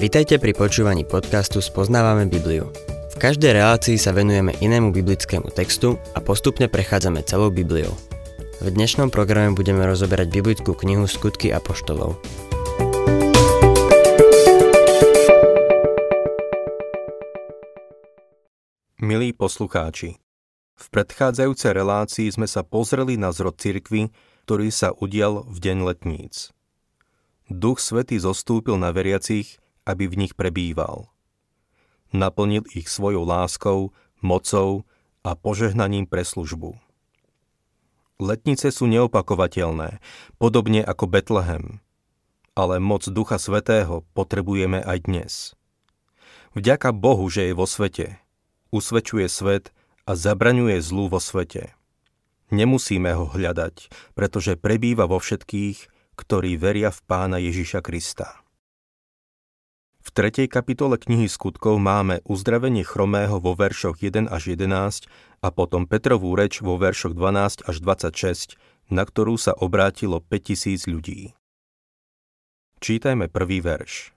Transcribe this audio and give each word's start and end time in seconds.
Vitajte 0.00 0.40
pri 0.40 0.56
počúvaní 0.56 1.04
podcastu 1.04 1.60
Spoznávame 1.60 2.24
Bibliu. 2.24 2.72
V 3.12 3.16
každej 3.20 3.52
relácii 3.52 4.00
sa 4.00 4.16
venujeme 4.16 4.56
inému 4.56 4.96
biblickému 4.96 5.52
textu 5.52 6.00
a 6.16 6.24
postupne 6.24 6.72
prechádzame 6.72 7.20
celou 7.28 7.52
Bibliou. 7.52 7.92
V 8.64 8.72
dnešnom 8.72 9.12
programe 9.12 9.52
budeme 9.52 9.84
rozoberať 9.84 10.32
biblickú 10.32 10.72
knihu 10.72 11.04
Skutky 11.04 11.52
a 11.52 11.60
poštolov. 11.60 12.16
Milí 19.04 19.36
poslucháči, 19.36 20.16
v 20.80 20.86
predchádzajúcej 20.96 21.76
relácii 21.76 22.32
sme 22.32 22.48
sa 22.48 22.64
pozreli 22.64 23.20
na 23.20 23.36
zrod 23.36 23.60
cirkvy, 23.60 24.08
ktorý 24.48 24.72
sa 24.72 24.96
udial 24.96 25.44
v 25.44 25.60
deň 25.60 25.84
letníc. 25.84 26.56
Duch 27.52 27.84
Svetý 27.84 28.16
zostúpil 28.16 28.80
na 28.80 28.96
veriacich, 28.96 29.60
aby 29.84 30.08
v 30.08 30.26
nich 30.26 30.32
prebýval. 30.36 31.08
Naplnil 32.10 32.66
ich 32.74 32.90
svojou 32.90 33.22
láskou, 33.22 33.94
mocou 34.18 34.84
a 35.22 35.36
požehnaním 35.36 36.08
pre 36.08 36.26
službu. 36.26 36.76
Letnice 38.20 38.68
sú 38.68 38.84
neopakovateľné, 38.84 40.02
podobne 40.36 40.84
ako 40.84 41.08
Betlehem. 41.08 41.80
Ale 42.52 42.76
moc 42.76 43.08
Ducha 43.08 43.40
Svetého 43.40 44.04
potrebujeme 44.12 44.84
aj 44.84 44.98
dnes. 45.08 45.32
Vďaka 46.52 46.92
Bohu, 46.92 47.24
že 47.30 47.48
je 47.48 47.54
vo 47.56 47.64
svete. 47.64 48.20
Usvedčuje 48.74 49.24
svet 49.30 49.72
a 50.04 50.18
zabraňuje 50.18 50.82
zlú 50.82 51.08
vo 51.08 51.22
svete. 51.22 51.72
Nemusíme 52.50 53.14
ho 53.14 53.30
hľadať, 53.30 53.88
pretože 54.18 54.58
prebýva 54.58 55.06
vo 55.06 55.22
všetkých, 55.22 55.86
ktorí 56.18 56.58
veria 56.58 56.90
v 56.90 57.00
Pána 57.06 57.38
Ježiša 57.38 57.80
Krista. 57.80 58.39
V 60.10 60.18
3. 60.18 60.50
kapitole 60.50 60.98
knihy 60.98 61.30
skutkov 61.30 61.78
máme 61.78 62.18
uzdravenie 62.26 62.82
chromého 62.82 63.38
vo 63.38 63.54
veršoch 63.54 64.02
1 64.02 64.26
až 64.26 64.58
11 64.58 65.06
a 65.38 65.48
potom 65.54 65.86
Petrovú 65.86 66.34
reč 66.34 66.58
vo 66.58 66.74
veršoch 66.74 67.14
12 67.14 67.62
až 67.70 67.76
26, 67.78 68.58
na 68.90 69.06
ktorú 69.06 69.38
sa 69.38 69.54
obrátilo 69.54 70.18
5000 70.18 70.90
ľudí. 70.90 71.30
Čítajme 72.82 73.30
prvý 73.30 73.62
verš. 73.62 74.10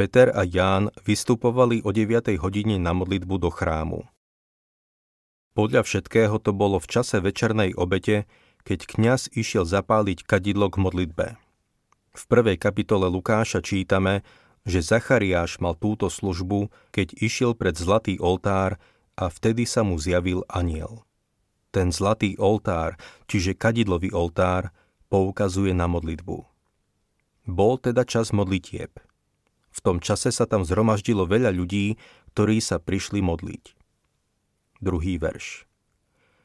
Peter 0.00 0.32
a 0.32 0.48
Ján 0.48 0.88
vystupovali 1.04 1.84
o 1.84 1.92
9. 1.92 2.32
hodine 2.40 2.80
na 2.80 2.96
modlitbu 2.96 3.36
do 3.36 3.52
chrámu. 3.52 4.08
Podľa 5.52 5.84
všetkého 5.84 6.40
to 6.40 6.56
bolo 6.56 6.80
v 6.80 6.88
čase 6.88 7.20
večernej 7.20 7.76
obete, 7.76 8.24
keď 8.64 8.88
kňaz 8.88 9.28
išiel 9.36 9.68
zapáliť 9.68 10.24
kadidlo 10.24 10.72
k 10.72 10.80
modlitbe. 10.80 11.26
V 12.16 12.22
prvej 12.32 12.56
kapitole 12.56 13.12
Lukáša 13.12 13.60
čítame, 13.60 14.24
že 14.66 14.82
Zachariáš 14.82 15.62
mal 15.62 15.78
túto 15.78 16.10
službu, 16.10 16.68
keď 16.90 17.14
išiel 17.22 17.54
pred 17.54 17.78
zlatý 17.78 18.18
oltár 18.18 18.82
a 19.14 19.30
vtedy 19.30 19.62
sa 19.64 19.86
mu 19.86 19.94
zjavil 19.96 20.42
aniel. 20.50 21.06
Ten 21.70 21.94
zlatý 21.94 22.34
oltár, 22.36 22.98
čiže 23.30 23.54
kadidlový 23.54 24.10
oltár, 24.10 24.74
poukazuje 25.06 25.70
na 25.70 25.86
modlitbu. 25.86 26.42
Bol 27.46 27.78
teda 27.78 28.02
čas 28.02 28.34
modlitieb. 28.34 28.90
V 29.70 29.78
tom 29.78 30.02
čase 30.02 30.34
sa 30.34 30.50
tam 30.50 30.66
zhromaždilo 30.66 31.30
veľa 31.30 31.54
ľudí, 31.54 31.94
ktorí 32.34 32.58
sa 32.58 32.82
prišli 32.82 33.22
modliť. 33.22 33.64
Druhý 34.82 35.16
verš. 35.22 35.64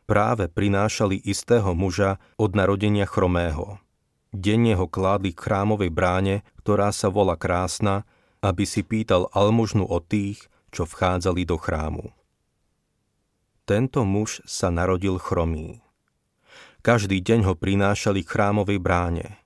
Práve 0.06 0.46
prinášali 0.52 1.18
istého 1.26 1.74
muža 1.74 2.22
od 2.38 2.54
narodenia 2.54 3.10
chromého– 3.10 3.76
Denne 4.32 4.80
ho 4.80 4.88
kládli 4.88 5.36
k 5.36 5.44
chrámovej 5.44 5.92
bráne, 5.92 6.48
ktorá 6.64 6.96
sa 6.96 7.12
volá 7.12 7.36
krásna, 7.36 8.08
aby 8.40 8.64
si 8.64 8.82
pýtal 8.82 9.28
almužnu 9.36 9.84
od 9.84 10.08
tých, 10.08 10.48
čo 10.72 10.88
vchádzali 10.88 11.44
do 11.44 11.60
chrámu. 11.60 12.16
Tento 13.68 14.08
muž 14.08 14.40
sa 14.48 14.72
narodil 14.72 15.20
chromý. 15.20 15.84
Každý 16.82 17.22
deň 17.22 17.46
ho 17.46 17.54
prinášali 17.54 18.26
k 18.26 18.32
chrámovej 18.32 18.80
bráne. 18.82 19.38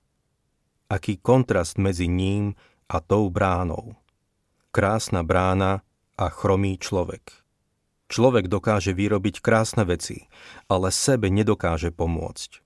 Aký 0.88 1.18
kontrast 1.18 1.76
medzi 1.76 2.06
ním 2.06 2.56
a 2.86 3.02
tou 3.02 3.28
bránou. 3.28 3.98
Krásna 4.70 5.26
brána 5.26 5.82
a 6.14 6.26
chromý 6.30 6.78
človek. 6.78 7.44
Človek 8.06 8.46
dokáže 8.46 8.94
vyrobiť 8.94 9.42
krásne 9.42 9.82
veci, 9.82 10.30
ale 10.70 10.94
sebe 10.94 11.26
nedokáže 11.26 11.90
pomôcť. 11.90 12.65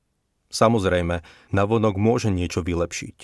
Samozrejme, 0.51 1.23
navonok 1.55 1.95
môže 1.95 2.29
niečo 2.29 2.67
vylepšiť. 2.67 3.19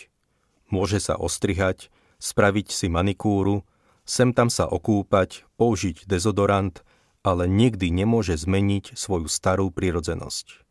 Môže 0.70 1.02
sa 1.02 1.18
ostrihať, 1.18 1.90
spraviť 2.22 2.70
si 2.70 2.86
manikúru, 2.86 3.66
sem 4.06 4.30
tam 4.30 4.46
sa 4.46 4.70
okúpať, 4.70 5.42
použiť 5.58 6.06
dezodorant, 6.06 6.86
ale 7.26 7.50
nikdy 7.50 7.90
nemôže 7.90 8.38
zmeniť 8.38 8.94
svoju 8.94 9.26
starú 9.26 9.74
prirodzenosť. 9.74 10.62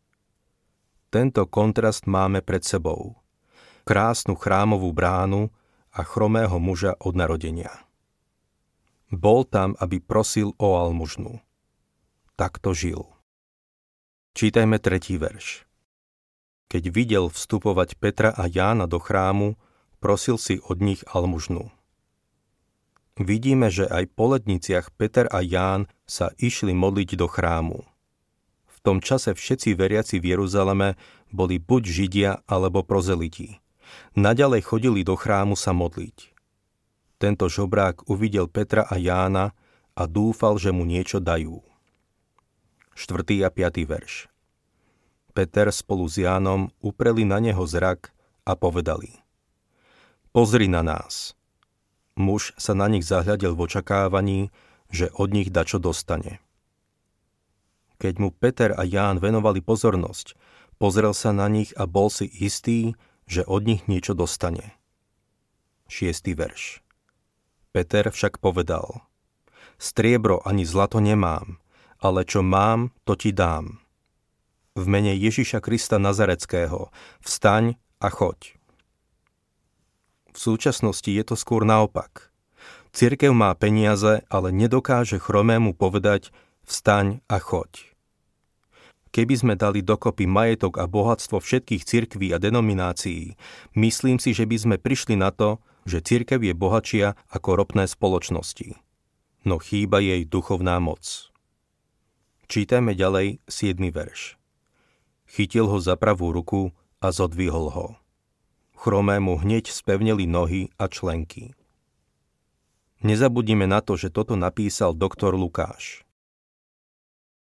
Tento 1.12 1.44
kontrast 1.44 2.08
máme 2.08 2.40
pred 2.40 2.64
sebou. 2.64 3.20
Krásnu 3.84 4.34
chrámovú 4.34 4.90
bránu 4.90 5.52
a 5.92 6.00
chromého 6.02 6.56
muža 6.56 6.96
od 6.98 7.12
narodenia. 7.12 7.72
Bol 9.12 9.44
tam, 9.46 9.76
aby 9.78 10.00
prosil 10.02 10.56
o 10.58 10.80
almužnu. 10.80 11.38
Takto 12.34 12.74
žil. 12.74 13.06
Čítajme 14.34 14.82
tretí 14.82 15.16
verš. 15.16 15.65
Keď 16.66 16.82
videl 16.90 17.24
vstupovať 17.30 17.94
Petra 18.02 18.34
a 18.34 18.50
Jána 18.50 18.90
do 18.90 18.98
chrámu, 18.98 19.54
prosil 20.02 20.34
si 20.34 20.58
od 20.66 20.82
nich 20.82 21.06
almužnu. 21.06 21.70
Vidíme, 23.16 23.72
že 23.72 23.88
aj 23.88 24.12
po 24.12 24.36
letniciach 24.36 24.92
Peter 24.92 25.24
a 25.30 25.40
Ján 25.40 25.88
sa 26.04 26.34
išli 26.36 26.76
modliť 26.76 27.16
do 27.16 27.30
chrámu. 27.30 27.80
V 28.66 28.76
tom 28.84 29.00
čase 29.00 29.32
všetci 29.32 29.72
veriaci 29.72 30.20
v 30.20 30.36
Jeruzaleme 30.36 31.00
boli 31.32 31.56
buď 31.56 31.82
Židia 31.86 32.32
alebo 32.44 32.84
prozeliti. 32.84 33.62
Naďalej 34.18 34.66
chodili 34.66 35.00
do 35.06 35.16
chrámu 35.16 35.56
sa 35.56 35.72
modliť. 35.72 36.34
Tento 37.16 37.48
žobrák 37.48 38.10
uvidel 38.10 38.50
Petra 38.50 38.84
a 38.84 39.00
Jána 39.00 39.56
a 39.96 40.02
dúfal, 40.04 40.60
že 40.60 40.74
mu 40.74 40.84
niečo 40.84 41.22
dajú. 41.22 41.64
4. 42.92 43.46
a 43.46 43.48
5. 43.48 43.86
verš 43.88 44.35
Peter 45.36 45.68
spolu 45.68 46.08
s 46.08 46.16
Jánom 46.16 46.72
upreli 46.80 47.28
na 47.28 47.36
neho 47.36 47.60
zrak 47.68 48.08
a 48.48 48.56
povedali 48.56 49.20
Pozri 50.32 50.64
na 50.64 50.80
nás. 50.80 51.36
Muž 52.16 52.56
sa 52.56 52.72
na 52.72 52.88
nich 52.88 53.04
zahľadil 53.04 53.52
v 53.52 53.68
očakávaní, 53.68 54.48
že 54.88 55.12
od 55.12 55.36
nich 55.36 55.52
dačo 55.52 55.76
dostane. 55.76 56.40
Keď 58.00 58.14
mu 58.16 58.32
Peter 58.32 58.72
a 58.72 58.88
Ján 58.88 59.20
venovali 59.20 59.60
pozornosť, 59.60 60.32
pozrel 60.80 61.12
sa 61.12 61.36
na 61.36 61.52
nich 61.52 61.76
a 61.76 61.84
bol 61.84 62.08
si 62.08 62.24
istý, 62.24 62.96
že 63.28 63.44
od 63.44 63.68
nich 63.68 63.84
niečo 63.92 64.16
dostane. 64.16 64.72
Šiestý 65.88 66.32
verš. 66.32 66.80
Peter 67.76 68.08
však 68.08 68.40
povedal, 68.40 69.04
striebro 69.76 70.40
ani 70.48 70.64
zlato 70.64 70.96
nemám, 70.96 71.60
ale 72.00 72.24
čo 72.24 72.40
mám, 72.40 72.96
to 73.04 73.12
ti 73.16 73.36
dám 73.36 73.84
v 74.76 74.84
mene 74.84 75.16
Ježiša 75.16 75.64
Krista 75.64 75.96
Nazareckého. 75.96 76.92
Vstaň 77.24 77.80
a 77.96 78.12
choď. 78.12 78.60
V 80.36 80.38
súčasnosti 80.38 81.08
je 81.08 81.24
to 81.24 81.32
skôr 81.32 81.64
naopak. 81.64 82.28
Cirkev 82.92 83.32
má 83.32 83.56
peniaze, 83.56 84.20
ale 84.28 84.52
nedokáže 84.52 85.16
chromému 85.16 85.72
povedať 85.72 86.28
vstaň 86.68 87.24
a 87.24 87.40
choď. 87.40 87.88
Keby 89.16 89.32
sme 89.32 89.54
dali 89.56 89.80
dokopy 89.80 90.28
majetok 90.28 90.76
a 90.76 90.84
bohatstvo 90.84 91.40
všetkých 91.40 91.88
cirkví 91.88 92.36
a 92.36 92.38
denominácií, 92.38 93.32
myslím 93.72 94.20
si, 94.20 94.36
že 94.36 94.44
by 94.44 94.56
sme 94.60 94.76
prišli 94.76 95.16
na 95.16 95.32
to, 95.32 95.56
že 95.88 96.04
cirkev 96.04 96.44
je 96.44 96.52
bohatšia 96.52 97.16
ako 97.32 97.64
ropné 97.64 97.88
spoločnosti. 97.88 98.76
No 99.48 99.56
chýba 99.56 100.04
jej 100.04 100.28
duchovná 100.28 100.76
moc. 100.84 101.32
Čítajme 102.52 102.92
ďalej 102.92 103.40
7. 103.48 103.80
verš 103.88 104.36
chytil 105.26 105.68
ho 105.68 105.78
za 105.82 105.98
pravú 105.98 106.32
ruku 106.32 106.72
a 107.02 107.12
zodvihol 107.12 107.68
ho. 107.70 107.86
Chromému 108.76 109.42
hneď 109.42 109.68
spevnili 109.70 110.24
nohy 110.24 110.70
a 110.78 110.86
členky. 110.86 111.52
Nezabudnime 113.04 113.68
na 113.68 113.84
to, 113.84 113.98
že 114.00 114.08
toto 114.08 114.38
napísal 114.38 114.96
doktor 114.96 115.36
Lukáš. 115.36 116.06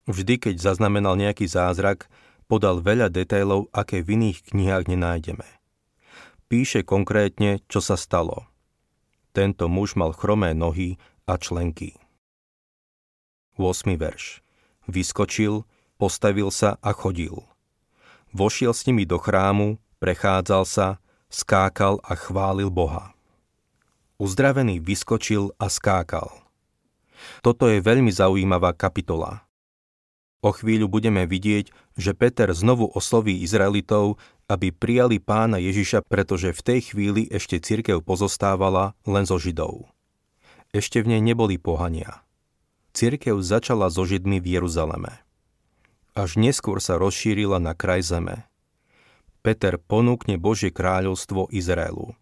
Vždy, 0.07 0.39
keď 0.39 0.55
zaznamenal 0.57 1.19
nejaký 1.19 1.45
zázrak, 1.45 2.07
podal 2.49 2.81
veľa 2.81 3.11
detailov, 3.11 3.69
aké 3.71 4.01
v 4.01 4.17
iných 4.17 4.51
knihách 4.51 4.89
nenájdeme. 4.89 5.47
Píše 6.51 6.83
konkrétne, 6.83 7.63
čo 7.71 7.79
sa 7.79 7.95
stalo. 7.95 8.47
Tento 9.31 9.71
muž 9.71 9.95
mal 9.95 10.11
chromé 10.11 10.51
nohy 10.51 10.99
a 11.23 11.39
členky. 11.39 11.95
8. 13.55 13.95
verš. 13.95 14.43
Vyskočil, 14.89 15.63
postavil 15.95 16.51
sa 16.51 16.75
a 16.83 16.91
chodil. 16.91 17.50
Vošiel 18.31 18.71
s 18.71 18.87
nimi 18.87 19.03
do 19.03 19.19
chrámu, 19.19 19.75
prechádzal 19.99 20.63
sa, 20.63 20.87
skákal 21.27 21.99
a 22.03 22.15
chválil 22.15 22.71
Boha. 22.71 23.11
uzdravený 24.21 24.77
vyskočil 24.77 25.57
a 25.57 25.65
skákal. 25.65 26.29
Toto 27.41 27.65
je 27.65 27.81
veľmi 27.81 28.13
zaujímavá 28.13 28.77
kapitola. 28.77 29.49
O 30.41 30.53
chvíľu 30.53 30.89
budeme 30.89 31.25
vidieť, 31.25 31.69
že 31.97 32.17
Peter 32.17 32.49
znovu 32.53 32.89
osloví 32.89 33.41
Izraelitov, 33.41 34.17
aby 34.49 34.73
prijali 34.73 35.21
pána 35.21 35.61
Ježiša, 35.61 36.05
pretože 36.05 36.53
v 36.53 36.61
tej 36.61 36.79
chvíli 36.93 37.29
ešte 37.29 37.61
cirkev 37.61 38.01
pozostávala 38.01 38.97
len 39.05 39.25
zo 39.25 39.37
Židov. 39.37 39.89
Ešte 40.73 41.01
v 41.05 41.17
nej 41.17 41.21
neboli 41.21 41.61
pohania. 41.61 42.25
Cirkev 42.93 43.37
začala 43.41 43.89
so 43.93 44.01
Židmi 44.01 44.41
v 44.41 44.57
Jeruzaleme. 44.57 45.21
Až 46.11 46.35
neskôr 46.35 46.83
sa 46.83 46.99
rozšírila 46.99 47.63
na 47.63 47.71
kraj 47.71 48.03
zeme. 48.03 48.43
Peter 49.39 49.79
ponúkne 49.79 50.35
Božie 50.35 50.67
kráľovstvo 50.67 51.47
Izraelu. 51.55 52.13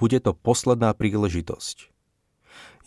Bude 0.00 0.18
to 0.18 0.32
posledná 0.32 0.96
príležitosť. 0.96 1.92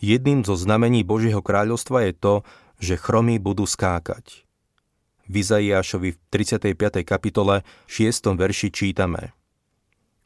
Jedným 0.02 0.42
zo 0.42 0.58
znamení 0.58 1.06
Božieho 1.06 1.40
kráľovstva 1.40 2.10
je 2.10 2.12
to, 2.12 2.34
že 2.82 3.00
chromy 3.00 3.40
budú 3.40 3.64
skákať. 3.64 4.44
V 5.30 5.46
Izaiášovi 5.46 6.12
v 6.12 6.18
35. 6.28 7.06
kapitole 7.06 7.62
6. 7.88 8.36
verši 8.36 8.68
čítame 8.74 9.32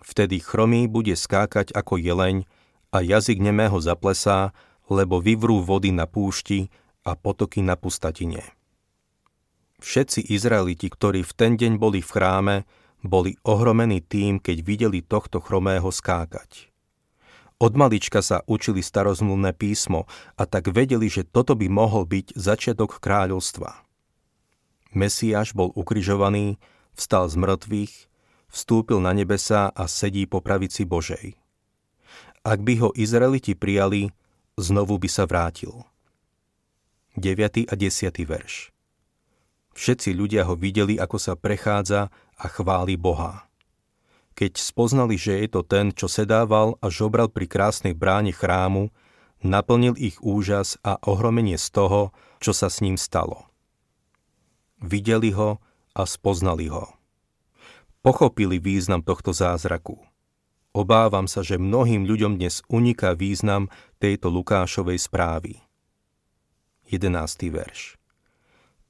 Vtedy 0.01 0.41
chromý 0.41 0.89
bude 0.89 1.13
skákať 1.13 1.77
ako 1.77 2.01
jeleň 2.01 2.49
a 2.89 3.05
jazyk 3.05 3.39
nemého 3.39 3.79
zaplesá, 3.79 4.57
lebo 4.89 5.21
vyvrú 5.21 5.61
vody 5.63 5.93
na 5.93 6.09
púšti 6.09 6.73
a 7.05 7.15
potoky 7.15 7.63
na 7.63 7.77
pustatine. 7.77 8.60
Všetci 9.81 10.29
Izraeliti, 10.29 10.93
ktorí 10.93 11.25
v 11.25 11.33
ten 11.33 11.53
deň 11.57 11.81
boli 11.81 12.05
v 12.05 12.11
chráme, 12.13 12.57
boli 13.01 13.41
ohromení 13.49 14.05
tým, 14.05 14.37
keď 14.37 14.57
videli 14.61 15.01
tohto 15.01 15.41
chromého 15.41 15.89
skákať. 15.89 16.69
Od 17.61 17.73
malička 17.77 18.21
sa 18.21 18.45
učili 18.45 18.85
starozmluvné 18.85 19.57
písmo 19.57 20.05
a 20.37 20.45
tak 20.45 20.69
vedeli, 20.69 21.09
že 21.09 21.25
toto 21.25 21.57
by 21.57 21.69
mohol 21.73 22.05
byť 22.05 22.37
začiatok 22.37 23.01
kráľovstva. 23.01 23.73
Mesiáš 24.93 25.57
bol 25.57 25.73
ukrižovaný, 25.73 26.61
vstal 26.93 27.33
z 27.33 27.41
mŕtvych, 27.41 27.95
vstúpil 28.53 29.01
na 29.01 29.17
nebesa 29.17 29.73
a 29.73 29.85
sedí 29.89 30.29
po 30.29 30.45
pravici 30.45 30.85
Božej. 30.85 31.41
Ak 32.45 32.61
by 32.65 32.85
ho 32.85 32.89
Izraeliti 32.97 33.57
prijali, 33.57 34.13
znovu 34.61 35.01
by 35.01 35.09
sa 35.09 35.25
vrátil. 35.25 35.89
9. 37.17 37.65
a 37.69 37.75
10. 37.77 38.29
verš 38.29 38.73
Všetci 39.75 40.11
ľudia 40.13 40.47
ho 40.51 40.59
videli, 40.59 40.99
ako 40.99 41.17
sa 41.17 41.39
prechádza 41.39 42.11
a 42.37 42.47
chváli 42.51 42.99
Boha. 42.99 43.47
Keď 44.35 44.57
spoznali, 44.57 45.21
že 45.21 45.37
je 45.45 45.49
to 45.53 45.61
ten, 45.61 45.93
čo 45.93 46.09
sedával 46.09 46.81
a 46.81 46.89
žobral 46.89 47.29
pri 47.29 47.45
krásnej 47.45 47.93
bráne 47.93 48.33
chrámu, 48.33 48.89
naplnil 49.45 49.95
ich 50.01 50.17
úžas 50.25 50.81
a 50.81 50.97
ohromenie 51.05 51.61
z 51.61 51.69
toho, 51.71 52.01
čo 52.41 52.57
sa 52.57 52.73
s 52.73 52.81
ním 52.81 52.97
stalo. 52.97 53.47
Videli 54.81 55.37
ho 55.37 55.61
a 55.93 56.03
spoznali 56.09 56.73
ho. 56.73 56.89
Pochopili 58.01 58.57
význam 58.57 59.05
tohto 59.05 59.37
zázraku. 59.37 60.01
Obávam 60.73 61.29
sa, 61.29 61.45
že 61.45 61.61
mnohým 61.61 62.09
ľuďom 62.09 62.41
dnes 62.41 62.65
uniká 62.71 63.13
význam 63.13 63.69
tejto 64.01 64.33
Lukášovej 64.33 64.97
správy. 65.03 65.61
11. 66.89 67.13
verš 67.53 68.00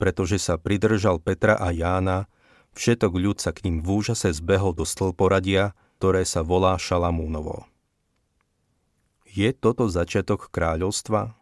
Pretože 0.01 0.41
sa 0.41 0.57
pridržal 0.57 1.21
Petra 1.21 1.61
a 1.61 1.69
Jána, 1.77 2.25
všetok 2.73 3.13
ľud 3.13 3.37
sa 3.37 3.53
k 3.53 3.69
ním 3.69 3.85
v 3.85 4.01
úžase 4.01 4.33
zbehol 4.33 4.73
do 4.73 4.89
stĺporadia, 4.89 5.77
ktoré 6.01 6.25
sa 6.25 6.41
volá 6.41 6.81
Šalamúnovo. 6.81 7.69
Je 9.29 9.53
toto 9.53 9.93
začiatok 9.93 10.49
kráľovstva? 10.49 11.37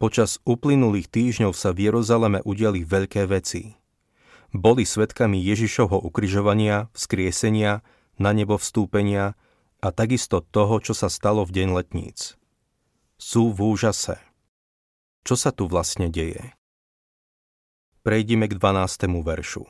Počas 0.00 0.40
uplynulých 0.48 1.06
týždňov 1.12 1.52
sa 1.52 1.70
v 1.76 1.92
Jeruzaleme 1.92 2.40
udiali 2.42 2.82
veľké 2.82 3.28
veci. 3.28 3.76
Boli 4.50 4.88
svetkami 4.88 5.36
Ježišovho 5.38 6.00
ukrižovania, 6.02 6.88
vzkriesenia, 6.96 7.84
na 8.16 8.30
nebo 8.32 8.56
vstúpenia 8.56 9.36
a 9.84 9.88
takisto 9.92 10.40
toho, 10.40 10.80
čo 10.80 10.96
sa 10.96 11.12
stalo 11.12 11.44
v 11.44 11.54
deň 11.60 11.68
letníc. 11.76 12.34
Sú 13.20 13.52
v 13.52 13.76
úžase. 13.76 14.16
Čo 15.22 15.36
sa 15.36 15.54
tu 15.54 15.68
vlastne 15.70 16.08
deje? 16.08 16.56
Prejdime 18.02 18.50
k 18.50 18.58
12. 18.58 19.22
veršu. 19.22 19.62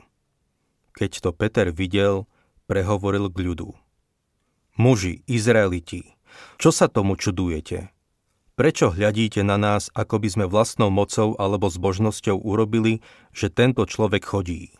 Keď 0.96 1.20
to 1.20 1.31
Peter 1.37 1.69
videl, 1.69 2.25
prehovoril 2.64 3.29
k 3.29 3.44
ľudu. 3.44 3.76
Muži, 4.81 5.20
Izraeliti, 5.29 6.17
čo 6.56 6.73
sa 6.73 6.88
tomu 6.88 7.20
čudujete? 7.20 7.93
Prečo 8.56 8.88
hľadíte 8.88 9.44
na 9.44 9.61
nás, 9.61 9.93
ako 9.93 10.17
by 10.17 10.29
sme 10.32 10.44
vlastnou 10.49 10.88
mocou 10.88 11.37
alebo 11.37 11.69
zbožnosťou 11.69 12.40
urobili, 12.40 13.05
že 13.37 13.52
tento 13.52 13.84
človek 13.84 14.25
chodí? 14.25 14.73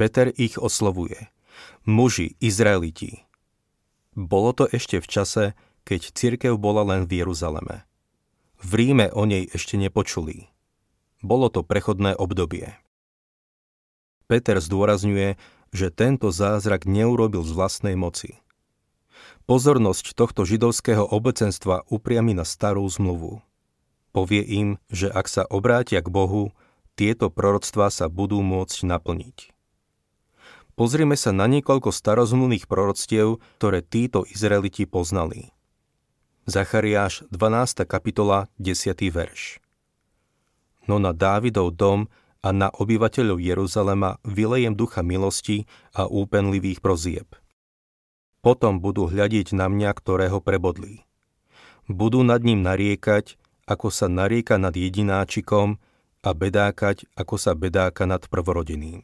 Peter 0.00 0.32
ich 0.32 0.56
oslovuje. 0.56 1.28
Muži, 1.84 2.40
Izraeliti. 2.40 3.28
Bolo 4.16 4.56
to 4.56 4.64
ešte 4.64 4.96
v 4.96 5.10
čase, 5.12 5.44
keď 5.84 6.00
cirkev 6.16 6.56
bola 6.56 6.88
len 6.88 7.04
v 7.04 7.20
Jeruzaleme. 7.20 7.84
V 8.64 8.70
Ríme 8.80 9.12
o 9.12 9.28
nej 9.28 9.44
ešte 9.52 9.76
nepočuli. 9.76 10.48
Bolo 11.22 11.50
to 11.50 11.66
prechodné 11.66 12.14
obdobie. 12.14 12.74
Peter 14.28 14.60
zdôrazňuje, 14.60 15.40
že 15.72 15.88
tento 15.92 16.30
zázrak 16.30 16.84
neurobil 16.84 17.42
z 17.42 17.52
vlastnej 17.52 17.96
moci– 17.96 18.36
Pozornosť 19.48 20.12
tohto 20.12 20.44
židovského 20.44 21.08
obecenstva 21.08 21.88
upriami 21.88 22.36
na 22.36 22.44
starú 22.44 22.84
zmluvu. 22.84 23.40
Povie 24.12 24.44
im, 24.44 24.68
že 24.92 25.08
ak 25.08 25.24
sa 25.24 25.48
obrátia 25.48 26.04
k 26.04 26.08
Bohu, 26.12 26.52
tieto 27.00 27.32
proroctvá 27.32 27.88
sa 27.88 28.12
budú 28.12 28.44
môcť 28.44 28.84
naplniť. 28.84 29.56
Pozrieme 30.76 31.16
sa 31.16 31.32
na 31.32 31.48
niekoľko 31.48 31.90
starozmluvných 31.90 32.68
proroctiev, 32.68 33.40
ktoré 33.56 33.80
títo 33.80 34.22
Izraeliti 34.28 34.84
poznali. 34.84 35.50
Zachariáš 36.44 37.24
12. 37.32 37.88
kapitola 37.88 38.52
10. 38.60 39.00
verš 39.08 39.64
No 40.88 40.96
na 40.96 41.12
Dávidov 41.12 41.76
dom 41.76 42.08
a 42.40 42.50
na 42.50 42.72
obyvateľov 42.72 43.38
Jeruzalema 43.38 44.16
vylejem 44.24 44.72
ducha 44.72 45.04
milosti 45.04 45.68
a 45.92 46.08
úpenlivých 46.08 46.80
prozieb– 46.80 47.28
potom 48.38 48.78
budú 48.78 49.10
hľadiť 49.10 49.52
na 49.52 49.66
mňa, 49.66 49.90
ktorého 49.92 50.38
prebodli. 50.38 51.02
Budú 51.90 52.22
nad 52.22 52.38
ním 52.40 52.62
nariekať, 52.62 53.34
ako 53.66 53.90
sa 53.90 54.06
narieka 54.06 54.56
nad 54.56 54.72
jedináčikom 54.72 55.76
a 56.22 56.30
bedákať, 56.32 57.10
ako 57.18 57.34
sa 57.36 57.52
bedáka 57.58 58.06
nad 58.06 58.22
prvorodeným. 58.30 59.02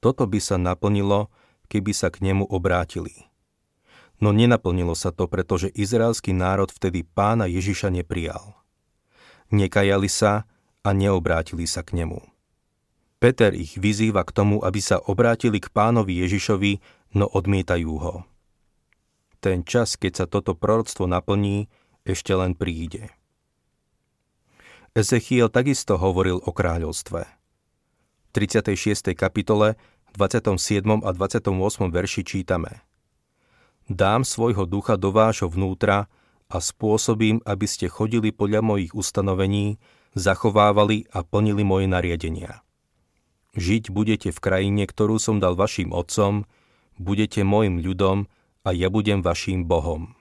Toto 0.00 0.24
by 0.28 0.40
sa 0.40 0.56
naplnilo, 0.60 1.28
keby 1.66 1.92
sa 1.92 2.08
k 2.12 2.24
nemu 2.24 2.48
obrátili. 2.48 3.28
No 4.20 4.36
nenaplnilo 4.36 4.92
sa 4.92 5.12
to, 5.12 5.24
pretože 5.24 5.72
izraelský 5.72 6.36
národ 6.36 6.68
vtedy 6.68 7.04
pána 7.04 7.48
Ježiša 7.48 7.88
neprijal. 7.88 8.59
Nekajali 9.50 10.06
sa 10.06 10.46
a 10.80 10.90
neobrátili 10.94 11.66
sa 11.66 11.82
k 11.82 12.02
nemu. 12.02 12.22
Peter 13.20 13.52
ich 13.52 13.76
vyzýva 13.76 14.24
k 14.24 14.32
tomu, 14.32 14.64
aby 14.64 14.80
sa 14.80 14.96
obrátili 14.96 15.60
k 15.60 15.68
pánovi 15.68 16.24
Ježišovi 16.24 16.80
no 17.12 17.28
odmietajú 17.28 17.92
ho. 18.00 18.14
Ten 19.44 19.60
čas, 19.66 20.00
keď 20.00 20.12
sa 20.14 20.26
toto 20.28 20.56
proroctvo 20.56 21.04
naplní, 21.04 21.68
ešte 22.08 22.32
len 22.32 22.56
príde. 22.56 23.12
Ezechiel 24.96 25.52
takisto 25.52 26.00
hovoril 26.00 26.40
o 26.42 26.50
kráľovstve. 26.50 27.20
V 27.22 28.28
36. 28.34 29.12
kapitole 29.14 29.76
27. 30.18 30.82
a 30.82 31.10
28. 31.14 31.50
verši 31.90 32.22
čítame 32.26 32.82
Dám 33.90 34.22
svojho 34.26 34.66
ducha 34.66 34.94
do 34.98 35.14
vášho 35.14 35.50
vnútra 35.50 36.10
a 36.50 36.58
spôsobím, 36.58 37.38
aby 37.46 37.66
ste 37.70 37.86
chodili 37.86 38.34
podľa 38.34 38.60
mojich 38.66 38.92
ustanovení, 38.92 39.78
zachovávali 40.18 41.06
a 41.14 41.22
plnili 41.22 41.62
moje 41.62 41.86
nariadenia. 41.86 42.66
Žiť 43.54 43.94
budete 43.94 44.28
v 44.34 44.42
krajine, 44.42 44.82
ktorú 44.86 45.22
som 45.22 45.38
dal 45.38 45.54
vašim 45.54 45.94
otcom, 45.94 46.46
budete 46.98 47.46
môjim 47.46 47.78
ľudom 47.78 48.26
a 48.66 48.70
ja 48.74 48.90
budem 48.90 49.22
vaším 49.22 49.66
Bohom. 49.66 50.14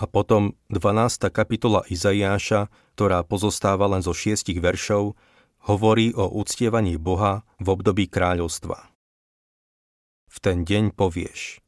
A 0.00 0.10
potom 0.10 0.58
12. 0.74 1.30
kapitola 1.30 1.86
Izaiáša, 1.86 2.66
ktorá 2.98 3.22
pozostáva 3.22 3.86
len 3.86 4.02
zo 4.02 4.10
šiestich 4.10 4.58
veršov, 4.58 5.14
hovorí 5.70 6.12
o 6.12 6.28
uctievaní 6.28 6.98
Boha 6.98 7.46
v 7.62 7.66
období 7.72 8.10
kráľovstva. 8.10 8.90
V 10.28 10.36
ten 10.42 10.66
deň 10.66 10.92
povieš 10.98 11.62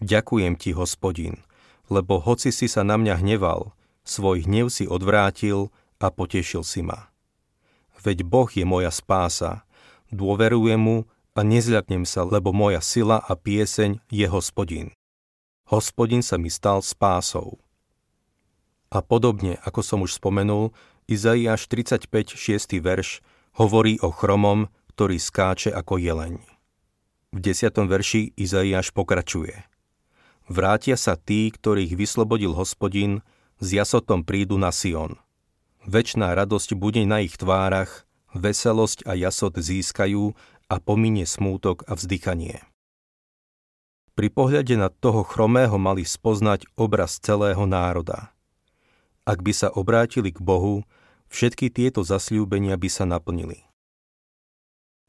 Ďakujem 0.00 0.56
ti, 0.56 0.72
hospodin, 0.72 1.44
lebo 1.90 2.22
hoci 2.22 2.54
si 2.54 2.70
sa 2.70 2.86
na 2.86 2.94
mňa 2.96 3.20
hneval, 3.20 3.74
svoj 4.06 4.46
hnev 4.46 4.70
si 4.70 4.86
odvrátil 4.86 5.74
a 6.00 6.08
potešil 6.08 6.64
si 6.64 6.80
ma. 6.86 7.10
Veď 8.00 8.24
Boh 8.24 8.48
je 8.48 8.64
moja 8.64 8.88
spása, 8.88 9.66
dôverujem 10.08 10.80
mu 10.80 10.98
a 11.36 11.44
nezľaknem 11.44 12.08
sa, 12.08 12.24
lebo 12.24 12.54
moja 12.54 12.80
sila 12.80 13.20
a 13.20 13.36
pieseň 13.36 14.00
je 14.08 14.26
hospodin. 14.30 14.94
hospodin 15.68 16.24
sa 16.24 16.40
mi 16.40 16.48
stal 16.50 16.80
spásou. 16.80 17.60
A 18.90 19.04
podobne, 19.06 19.60
ako 19.62 19.80
som 19.86 19.98
už 20.02 20.18
spomenul, 20.18 20.74
Izaiáš 21.06 21.70
35, 21.70 22.34
6. 22.34 22.82
verš 22.82 23.22
hovorí 23.54 24.02
o 24.02 24.10
chromom, 24.10 24.66
ktorý 24.94 25.18
skáče 25.18 25.70
ako 25.70 25.98
jeleň. 25.98 26.42
V 27.30 27.38
10. 27.38 27.70
verši 27.86 28.34
Izaiáš 28.34 28.90
pokračuje. 28.90 29.62
Vrátia 30.50 30.98
sa 30.98 31.14
tí, 31.14 31.46
ktorých 31.46 31.94
vyslobodil 31.94 32.50
hospodin, 32.58 33.22
s 33.62 33.70
jasotom 33.70 34.26
prídu 34.26 34.58
na 34.58 34.74
Sion. 34.74 35.14
Večná 35.86 36.34
radosť 36.34 36.74
bude 36.74 37.06
na 37.06 37.22
ich 37.22 37.38
tvárach, 37.38 38.02
veselosť 38.34 39.06
a 39.06 39.14
jasot 39.14 39.54
získajú 39.54 40.34
a 40.66 40.74
pominie 40.82 41.22
smútok 41.22 41.86
a 41.86 41.94
vzdychanie. 41.94 42.66
Pri 44.18 44.26
pohľade 44.26 44.74
na 44.74 44.90
toho 44.90 45.22
chromého 45.22 45.78
mali 45.78 46.02
spoznať 46.02 46.66
obraz 46.74 47.22
celého 47.22 47.62
národa. 47.62 48.34
Ak 49.22 49.46
by 49.46 49.54
sa 49.54 49.70
obrátili 49.70 50.34
k 50.34 50.42
Bohu, 50.42 50.82
všetky 51.30 51.70
tieto 51.70 52.02
zasľúbenia 52.02 52.74
by 52.74 52.90
sa 52.90 53.06
naplnili. 53.06 53.70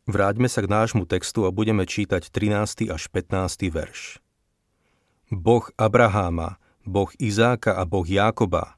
Vráťme 0.06 0.46
sa 0.46 0.62
k 0.62 0.70
nášmu 0.70 1.10
textu 1.10 1.50
a 1.50 1.54
budeme 1.54 1.90
čítať 1.90 2.30
13. 2.30 2.94
až 2.94 3.10
15. 3.10 3.74
verš. 3.74 4.22
Boh 5.32 5.64
Abraháma, 5.80 6.60
Boh 6.84 7.08
Izáka 7.16 7.80
a 7.80 7.88
Boh 7.88 8.04
Jákoba, 8.04 8.76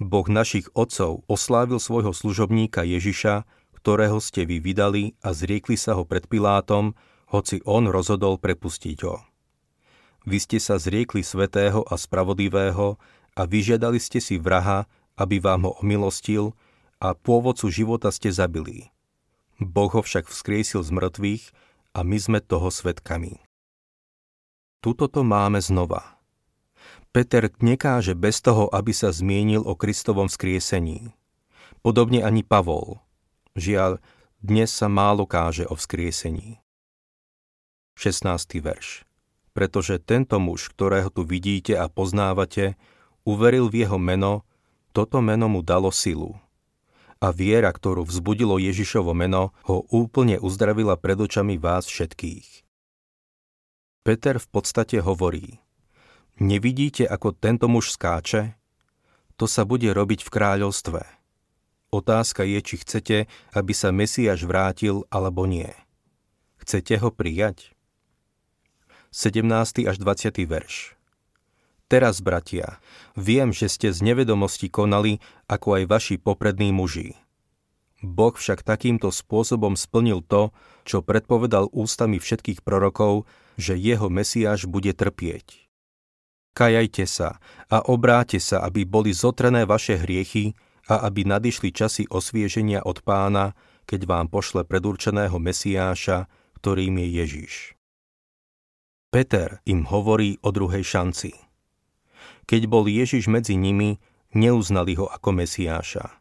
Boh 0.00 0.24
našich 0.32 0.64
otcov 0.72 1.28
oslávil 1.28 1.76
svojho 1.76 2.16
služobníka 2.16 2.88
Ježiša, 2.88 3.44
ktorého 3.76 4.16
ste 4.16 4.48
vy 4.48 4.64
vydali 4.64 5.12
a 5.20 5.36
zriekli 5.36 5.76
sa 5.76 5.92
ho 5.92 6.08
pred 6.08 6.24
Pilátom, 6.24 6.96
hoci 7.28 7.60
on 7.68 7.84
rozhodol 7.92 8.40
prepustiť 8.40 8.98
ho. 9.04 9.20
Vy 10.24 10.40
ste 10.40 10.56
sa 10.56 10.80
zriekli 10.80 11.20
svetého 11.20 11.84
a 11.84 12.00
spravodlivého 12.00 12.96
a 13.36 13.42
vyžiadali 13.44 14.00
ste 14.00 14.24
si 14.24 14.40
vraha, 14.40 14.88
aby 15.20 15.36
vám 15.36 15.68
ho 15.68 15.72
omilostil 15.84 16.56
a 16.96 17.12
pôvodcu 17.12 17.68
života 17.68 18.08
ste 18.08 18.32
zabili. 18.32 18.88
Boh 19.60 19.92
ho 19.92 20.00
však 20.00 20.32
vzkriesil 20.32 20.80
z 20.80 20.96
mŕtvych 20.96 21.44
a 21.92 22.00
my 22.00 22.16
sme 22.16 22.40
toho 22.40 22.72
svetkami. 22.72 23.49
Tuto 24.80 25.12
to 25.12 25.20
máme 25.20 25.60
znova. 25.60 26.16
Peter 27.12 27.52
nekáže 27.60 28.16
bez 28.16 28.40
toho, 28.40 28.66
aby 28.72 28.96
sa 28.96 29.12
zmienil 29.12 29.62
o 29.64 29.76
Kristovom 29.76 30.26
vzkriesení. 30.32 31.12
Podobne 31.84 32.24
ani 32.24 32.40
Pavol– 32.40 32.96
Žiaľ, 33.58 33.98
dnes 34.38 34.70
sa 34.70 34.86
málo 34.86 35.26
káže 35.26 35.66
o 35.66 35.74
vzkriesení. 35.74 36.62
16. 37.98 38.62
verš. 38.62 39.02
Pretože 39.50 39.98
tento 39.98 40.38
muž, 40.38 40.70
ktorého 40.70 41.10
tu 41.10 41.26
vidíte 41.26 41.74
a 41.74 41.90
poznávate, 41.90 42.78
uveril 43.26 43.66
v 43.66 43.82
jeho 43.82 43.98
meno, 43.98 44.46
toto 44.94 45.18
meno 45.18 45.50
mu 45.50 45.66
dalo 45.66 45.90
silu. 45.90 46.38
A 47.18 47.34
viera, 47.34 47.74
ktorú 47.74 48.06
vzbudilo 48.06 48.56
Ježišovo 48.56 49.12
meno, 49.18 49.50
ho 49.66 49.82
úplne 49.90 50.38
uzdravila 50.38 50.94
pred 50.94 51.18
očami 51.18 51.58
vás 51.58 51.90
všetkých. 51.90 52.69
Peter 54.00 54.40
v 54.40 54.48
podstate 54.48 54.98
hovorí, 55.04 55.60
nevidíte, 56.40 57.04
ako 57.04 57.36
tento 57.36 57.68
muž 57.68 57.92
skáče? 57.94 58.56
To 59.36 59.48
sa 59.48 59.64
bude 59.68 59.88
robiť 59.92 60.24
v 60.24 60.32
kráľovstve– 60.32 61.00
Otázka 61.90 62.46
je, 62.46 62.62
či 62.62 62.74
chcete, 62.86 63.16
aby 63.50 63.72
sa 63.74 63.90
Mesiáš 63.90 64.46
vrátil 64.46 65.02
alebo 65.10 65.42
nie. 65.42 65.74
Chcete 66.62 67.02
ho 67.02 67.10
prijať? 67.10 67.74
17. 69.10 69.90
až 69.90 69.96
20. 69.98 70.46
verš 70.46 70.94
Teraz, 71.90 72.22
bratia, 72.22 72.78
viem, 73.18 73.50
že 73.50 73.66
ste 73.66 73.90
z 73.90 74.06
nevedomosti 74.06 74.70
konali, 74.70 75.18
ako 75.50 75.82
aj 75.82 75.84
vaši 75.90 76.14
poprední 76.22 76.70
muži. 76.70 77.18
Boh 78.06 78.30
však 78.30 78.62
takýmto 78.62 79.10
spôsobom 79.10 79.74
splnil 79.74 80.22
to, 80.22 80.54
čo 80.86 81.02
predpovedal 81.02 81.66
ústami 81.74 82.22
všetkých 82.22 82.62
prorokov, 82.62 83.26
že 83.58 83.78
jeho 83.78 84.06
Mesiáš 84.12 84.68
bude 84.68 84.92
trpieť. 84.92 85.70
Kajajte 86.54 87.06
sa 87.06 87.38
a 87.70 87.82
obráte 87.86 88.42
sa, 88.42 88.66
aby 88.66 88.82
boli 88.82 89.14
zotrené 89.14 89.64
vaše 89.64 89.96
hriechy, 89.96 90.58
a 90.90 91.06
aby 91.06 91.22
nadišli 91.22 91.70
časy 91.70 92.10
osvieženia 92.10 92.82
od 92.82 93.06
pána, 93.06 93.54
keď 93.86 94.10
vám 94.10 94.26
pošle 94.26 94.66
predurčeného 94.66 95.38
Mesiáša, 95.38 96.26
ktorým 96.58 96.98
je 96.98 97.08
Ježiš. 97.22 97.54
Peter 99.14 99.62
im 99.66 99.86
hovorí 99.86 100.38
o 100.42 100.50
druhej 100.50 100.82
šanci. 100.82 101.34
Keď 102.46 102.66
bol 102.66 102.90
Ježiš 102.90 103.30
medzi 103.30 103.54
nimi, 103.54 104.02
neuznali 104.34 104.98
ho 104.98 105.06
ako 105.06 105.30
Mesiáša. 105.34 106.18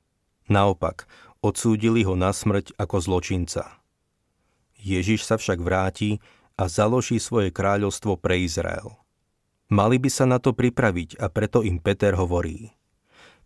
Naopak, 0.50 1.09
odsúdili 1.41 2.05
ho 2.05 2.13
na 2.13 2.33
smrť 2.33 2.77
ako 2.77 2.98
zločinca. 3.01 3.81
Ježiš 4.79 5.25
sa 5.25 5.38
však 5.38 5.62
vráti 5.62 6.21
a 6.59 6.67
založí 6.67 7.23
svoje 7.23 7.55
kráľovstvo 7.55 8.19
pre 8.19 8.43
Izrael. 8.43 8.99
Mali 9.71 9.95
by 9.95 10.09
sa 10.11 10.27
na 10.27 10.43
to 10.43 10.51
pripraviť 10.51 11.15
a 11.15 11.31
preto 11.31 11.63
im 11.63 11.79
Peter 11.79 12.19
hovorí. 12.19 12.75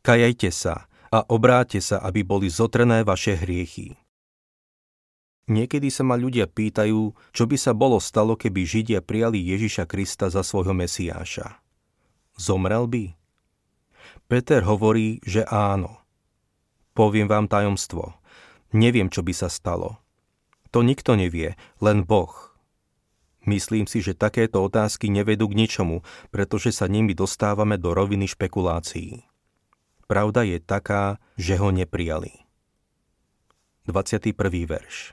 Kajajte 0.02 0.50
sa 0.50 0.90
a 1.14 1.22
obráte 1.30 1.78
sa, 1.78 2.02
aby 2.02 2.26
boli 2.26 2.50
zotrené 2.50 3.06
vaše 3.06 3.38
hriechy. 3.38 3.94
Niekedy 5.46 5.92
sa 5.92 6.08
ma 6.08 6.16
ľudia 6.16 6.48
pýtajú, 6.48 7.14
čo 7.36 7.44
by 7.44 7.58
sa 7.60 7.76
bolo 7.76 8.00
stalo, 8.00 8.40
keby 8.40 8.64
Židia 8.64 9.00
prijali 9.04 9.44
Ježiša 9.44 9.84
Krista 9.86 10.32
za 10.32 10.40
svojho 10.40 10.72
Mesiáša. 10.72 11.60
Zomrel 12.40 12.88
by? 12.88 13.06
Peter 14.32 14.64
hovorí, 14.64 15.20
že 15.28 15.44
áno. 15.52 16.00
Poviem 16.96 17.28
vám 17.28 17.52
tajomstvo. 17.52 18.16
Neviem, 18.72 19.12
čo 19.12 19.20
by 19.22 19.36
sa 19.36 19.52
stalo. 19.52 20.00
To 20.72 20.80
nikto 20.82 21.20
nevie, 21.20 21.60
len 21.84 22.08
Boh. 22.08 22.53
Myslím 23.44 23.92
si, 23.92 24.00
že 24.00 24.16
takéto 24.16 24.64
otázky 24.64 25.12
nevedú 25.12 25.52
k 25.52 25.60
ničomu, 25.60 26.08
pretože 26.32 26.72
sa 26.72 26.88
nimi 26.88 27.12
dostávame 27.12 27.76
do 27.76 27.92
roviny 27.92 28.32
špekulácií. 28.32 29.28
Pravda 30.08 30.48
je 30.48 30.64
taká, 30.64 31.20
že 31.36 31.60
ho 31.60 31.72
neprijali. 31.72 32.44
21. 33.84 34.32
verš 34.64 35.12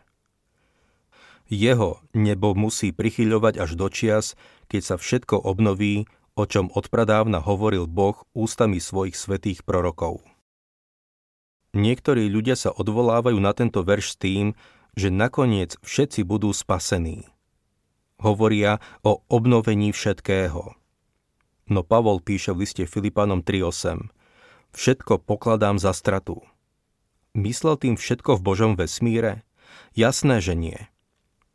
Jeho 1.50 1.98
nebo 2.14 2.54
musí 2.54 2.94
prichyľovať 2.94 3.54
až 3.58 3.70
do 3.74 3.90
čias, 3.90 4.38
keď 4.70 4.82
sa 4.86 4.94
všetko 4.94 5.42
obnoví, 5.42 6.06
o 6.38 6.46
čom 6.46 6.70
odpradávna 6.70 7.42
hovoril 7.42 7.90
Boh 7.90 8.22
ústami 8.30 8.78
svojich 8.78 9.18
svetých 9.18 9.66
prorokov. 9.66 10.22
Niektorí 11.74 12.30
ľudia 12.30 12.54
sa 12.54 12.70
odvolávajú 12.70 13.38
na 13.42 13.50
tento 13.54 13.82
verš 13.82 14.14
s 14.14 14.16
tým, 14.18 14.46
že 14.94 15.10
nakoniec 15.10 15.78
všetci 15.82 16.22
budú 16.26 16.50
spasení. 16.54 17.26
Hovoria 18.20 18.78
o 19.00 19.24
obnovení 19.32 19.96
všetkého. 19.96 20.76
No 21.70 21.80
Pavol 21.86 22.20
píše 22.20 22.52
v 22.52 22.68
liste 22.68 22.84
Filipanom 22.84 23.40
3.8 23.40 24.20
všetko 24.74 25.22
pokladám 25.22 25.78
za 25.78 25.90
stratu. 25.94 26.42
Myslel 27.34 27.78
tým 27.78 27.94
všetko 27.94 28.38
v 28.38 28.44
Božom 28.44 28.72
vesmíre? 28.74 29.46
Jasné, 29.94 30.42
že 30.42 30.58
nie. 30.58 30.78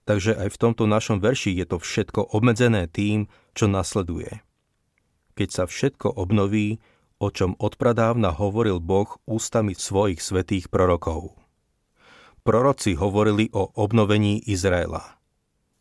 Takže 0.07 0.37
aj 0.37 0.49
v 0.53 0.61
tomto 0.61 0.85
našom 0.85 1.19
verši 1.19 1.51
je 1.51 1.65
to 1.65 1.77
všetko 1.81 2.31
obmedzené 2.31 2.87
tým, 2.87 3.27
čo 3.57 3.65
nasleduje. 3.67 4.39
Keď 5.35 5.49
sa 5.51 5.63
všetko 5.67 6.15
obnoví, 6.15 6.79
o 7.19 7.27
čom 7.31 7.57
odpradávna 7.59 8.31
hovoril 8.31 8.79
Boh 8.79 9.09
ústami 9.27 9.75
svojich 9.75 10.21
svetých 10.21 10.71
prorokov. 10.71 11.35
Proroci 12.45 12.93
hovorili 12.93 13.49
o 13.51 13.73
obnovení 13.73 14.37
Izraela. 14.45 15.17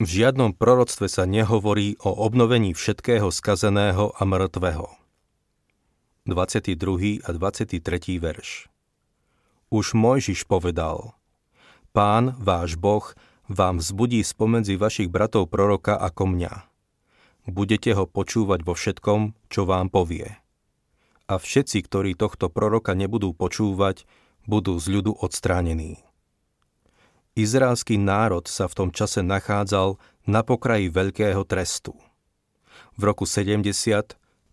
V 0.02 0.10
žiadnom 0.10 0.58
proroctve 0.58 1.06
sa 1.06 1.22
nehovorí 1.22 1.94
o 2.02 2.10
obnovení 2.10 2.74
všetkého 2.74 3.30
skazeného 3.30 4.10
a 4.18 4.22
mŕtvého. 4.26 4.90
22. 6.26 7.22
a 7.22 7.30
23. 7.30 7.78
verš. 8.18 8.66
Už 9.70 9.94
Mojžiš 9.94 10.50
povedal, 10.50 11.14
Pán, 11.94 12.34
váš 12.42 12.74
Boh, 12.74 13.06
vám 13.46 13.78
vzbudí 13.78 14.18
spomedzi 14.26 14.74
vašich 14.74 15.06
bratov 15.06 15.46
proroka 15.46 15.94
ako 15.94 16.26
mňa. 16.26 16.66
Budete 17.46 17.94
ho 17.94 18.10
počúvať 18.10 18.66
vo 18.66 18.74
všetkom, 18.74 19.20
čo 19.46 19.62
vám 19.62 19.94
povie. 19.94 20.26
A 21.30 21.38
všetci, 21.38 21.86
ktorí 21.86 22.18
tohto 22.18 22.50
proroka 22.50 22.98
nebudú 22.98 23.30
počúvať, 23.30 24.10
budú 24.42 24.74
z 24.82 24.90
ľudu 24.90 25.22
odstránení. 25.22 26.03
Izraelský 27.34 27.98
národ 27.98 28.46
sa 28.46 28.70
v 28.70 28.74
tom 28.78 28.88
čase 28.94 29.18
nachádzal 29.18 29.98
na 30.22 30.46
pokraji 30.46 30.86
veľkého 30.86 31.42
trestu. 31.42 31.98
V 32.94 33.02
roku 33.10 33.26
70 33.26 33.66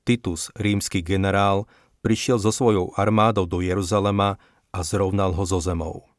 Titus, 0.02 0.50
rímsky 0.58 1.06
generál, 1.06 1.70
prišiel 2.02 2.42
so 2.42 2.50
svojou 2.50 2.90
armádou 2.98 3.46
do 3.46 3.62
Jeruzalema 3.62 4.42
a 4.74 4.82
zrovnal 4.82 5.30
ho 5.38 5.46
zo 5.46 5.62
zemou. 5.62 6.10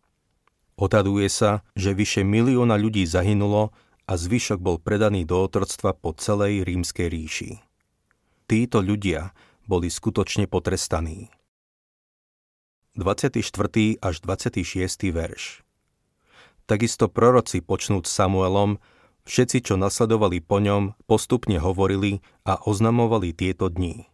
Odhaduje 0.78 1.26
sa, 1.26 1.66
že 1.74 1.98
vyše 1.98 2.22
milióna 2.22 2.78
ľudí 2.78 3.02
zahynulo 3.10 3.74
a 4.06 4.12
zvyšok 4.14 4.62
bol 4.62 4.78
predaný 4.78 5.26
do 5.26 5.42
otroctva 5.42 5.98
po 5.98 6.14
celej 6.14 6.62
rímskej 6.62 7.10
ríši. 7.10 7.50
títo 8.46 8.78
ľudia 8.78 9.34
boli 9.66 9.90
skutočne 9.90 10.46
potrestaní. 10.46 11.26
24. 12.94 13.42
až 13.98 14.14
26. 14.22 15.10
verš 15.10 15.61
Takisto 16.66 17.10
proroci 17.10 17.58
počnúť 17.58 18.06
Samuelom, 18.06 18.78
všetci, 19.26 19.66
čo 19.66 19.74
nasledovali 19.74 20.38
po 20.38 20.62
ňom, 20.62 20.94
postupne 21.10 21.58
hovorili 21.58 22.22
a 22.46 22.58
oznamovali 22.58 23.34
tieto 23.34 23.66
dni. 23.66 24.06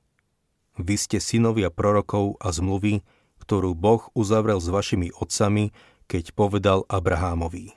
Vy 0.78 0.94
ste 0.94 1.18
synovia 1.18 1.68
prorokov 1.74 2.38
a 2.38 2.54
zmluvy, 2.54 3.02
ktorú 3.42 3.74
Boh 3.74 4.06
uzavrel 4.14 4.62
s 4.62 4.70
vašimi 4.70 5.10
otcami, 5.10 5.74
keď 6.08 6.32
povedal 6.32 6.88
Abrahámovi. 6.88 7.74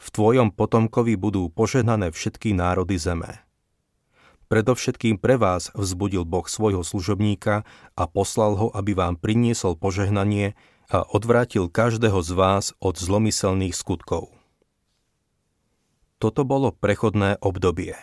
V 0.00 0.06
tvojom 0.08 0.54
potomkovi 0.54 1.16
budú 1.18 1.52
požehnané 1.52 2.08
všetky 2.14 2.56
národy 2.56 2.96
zeme. 2.96 3.42
Predovšetkým 4.50 5.22
pre 5.22 5.38
vás 5.38 5.70
vzbudil 5.78 6.26
Boh 6.26 6.42
svojho 6.42 6.82
služobníka 6.82 7.62
a 7.94 8.04
poslal 8.10 8.58
ho, 8.58 8.66
aby 8.74 8.98
vám 8.98 9.14
priniesol 9.14 9.78
požehnanie 9.78 10.58
a 10.90 11.06
odvrátil 11.06 11.70
každého 11.70 12.18
z 12.18 12.30
vás 12.34 12.74
od 12.82 12.98
zlomyselných 12.98 13.78
skutkov. 13.78 14.34
Toto 16.18 16.42
bolo 16.42 16.74
prechodné 16.74 17.38
obdobie. 17.38 17.94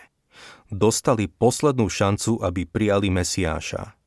Dostali 0.72 1.27
poslednú 1.27 1.92
šancu, 1.92 2.39
aby 2.39 2.63
prijali 2.63 3.12
Mesiáša. 3.12 4.00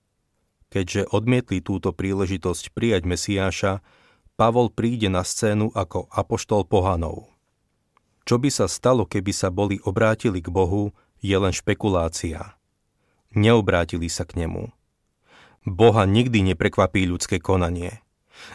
Keďže 0.72 1.12
odmietli 1.12 1.60
túto 1.60 1.92
príležitosť 1.92 2.72
prijať 2.72 3.04
Mesiáša, 3.04 3.84
Pavol 4.40 4.72
príde 4.72 5.12
na 5.12 5.28
scénu 5.28 5.76
ako 5.76 6.08
apoštol 6.08 6.64
pohanov. 6.64 7.28
Čo 8.24 8.40
by 8.40 8.48
sa 8.48 8.64
stalo, 8.64 9.04
keby 9.04 9.28
sa 9.36 9.52
boli 9.52 9.76
obrátili 9.84 10.40
k 10.40 10.48
Bohu, 10.48 10.96
je 11.20 11.36
len 11.36 11.52
špekulácia. 11.52 12.56
Neobrátili 13.36 14.10
sa 14.10 14.26
k 14.26 14.44
nemu. 14.44 14.72
Boha 15.68 16.08
nikdy 16.08 16.40
neprekvapí 16.52 17.04
ľudské 17.04 17.38
konanie 17.38 18.00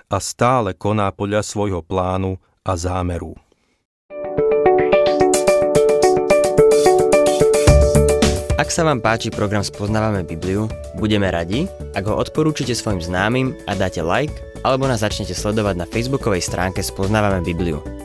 a 0.10 0.18
stále 0.18 0.74
koná 0.74 1.14
podľa 1.14 1.46
svojho 1.46 1.86
plánu 1.86 2.42
a 2.66 2.74
zámeru. 2.74 3.38
Ak 8.56 8.74
sa 8.74 8.82
vám 8.82 9.04
páči 9.04 9.30
program 9.30 9.62
Spoznávame 9.62 10.26
Bibliu, 10.26 10.66
budeme 10.98 11.30
radi, 11.30 11.70
ak 11.94 12.10
ho 12.10 12.18
odporúčite 12.18 12.74
svojim 12.74 12.98
známym 12.98 13.54
a 13.70 13.78
dáte 13.78 14.02
like, 14.02 14.34
alebo 14.66 14.90
nás 14.90 15.06
začnete 15.06 15.38
sledovať 15.38 15.76
na 15.78 15.86
facebookovej 15.86 16.42
stránke 16.42 16.82
Spoznávame 16.82 17.46
Bibliu. 17.46 18.05